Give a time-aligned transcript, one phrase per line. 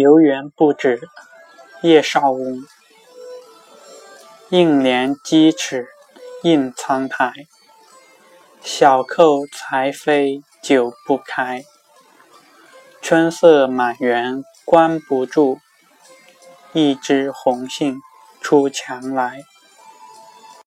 [0.00, 1.00] 游园不止
[1.82, 2.64] 叶绍翁
[4.48, 5.88] 应怜屐齿
[6.44, 7.32] 印苍苔
[8.62, 11.64] 小扣柴扉久不开。
[13.02, 15.58] 春色满园关不住
[16.72, 18.00] 一枝红杏
[18.40, 19.42] 出墙来